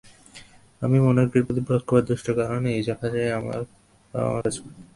আমি 0.81 0.97
মোনার্কের 0.99 1.43
প্রতি 1.45 1.61
পক্ষপাতদুষ্ট, 1.67 2.27
কারণ 2.39 2.61
সেই 2.67 2.81
জাহাজেই 2.87 3.31
আমার 3.39 3.59
বাবা-মা 4.13 4.39
কাজ 4.43 4.55
করতেন। 4.57 4.83